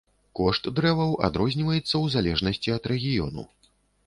Кошт 0.37 0.63
дрэваў 0.79 1.13
адрозніваецца 1.27 1.83
ў 1.83 2.05
залежнасці 2.15 2.75
ад 2.79 2.83
рэгіёну. 2.95 3.41